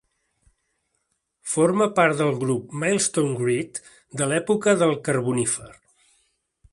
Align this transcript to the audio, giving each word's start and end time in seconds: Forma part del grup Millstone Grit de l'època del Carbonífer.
Forma 1.55 1.87
part 1.99 2.17
del 2.21 2.33
grup 2.43 2.73
Millstone 2.85 3.37
Grit 3.43 3.79
de 4.23 4.31
l'època 4.33 4.77
del 4.83 4.97
Carbonífer. 5.09 5.71